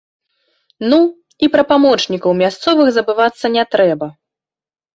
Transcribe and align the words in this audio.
Ну, 0.93 0.97
і 1.47 1.49
пра 1.57 1.63
памочнікаў 1.73 2.31
мясцовых 2.41 2.91
забывацца 2.99 3.55
не 3.59 3.69
трэба. 3.77 4.13